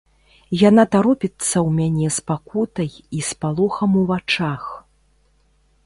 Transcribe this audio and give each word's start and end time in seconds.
Яна 0.69 0.83
таропіцца 0.95 1.29
ў 1.31 1.69
мяне 1.79 2.07
з 2.17 2.25
пакутай 2.31 2.89
і 3.19 3.25
спалохам 3.31 3.91
у 4.03 4.07
вачах. 4.15 4.63